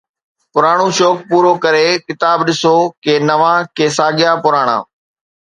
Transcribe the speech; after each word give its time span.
پراڻو 0.53 0.87
شوق 0.99 1.17
پورو 1.29 1.51
ڪري، 1.63 1.87
ڪتاب 2.07 2.37
ڏسو، 2.47 2.75
ڪي 3.03 3.13
نوان، 3.29 3.57
ڪي 3.77 3.85
ساڳيا 3.97 4.31
پراڻا 4.43 4.77